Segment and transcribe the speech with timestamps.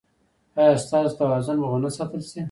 [0.59, 2.39] ایا ستاسو توازن به و نه ساتل شي؟